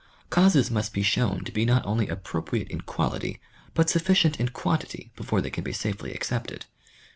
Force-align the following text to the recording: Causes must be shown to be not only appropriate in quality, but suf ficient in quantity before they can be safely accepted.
Causes 0.31 0.71
must 0.71 0.93
be 0.93 1.03
shown 1.03 1.43
to 1.43 1.51
be 1.51 1.63
not 1.63 1.85
only 1.85 2.07
appropriate 2.07 2.67
in 2.69 2.81
quality, 2.81 3.39
but 3.75 3.87
suf 3.87 4.03
ficient 4.05 4.39
in 4.39 4.49
quantity 4.49 5.11
before 5.15 5.41
they 5.41 5.51
can 5.51 5.63
be 5.63 5.71
safely 5.71 6.11
accepted. 6.11 6.65